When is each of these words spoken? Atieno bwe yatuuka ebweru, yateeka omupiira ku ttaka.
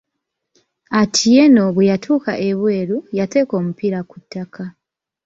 Atieno 1.01 1.63
bwe 1.75 1.89
yatuuka 1.91 2.33
ebweru, 2.49 2.97
yateeka 3.17 3.53
omupiira 3.61 3.99
ku 4.09 4.15
ttaka. 4.21 4.63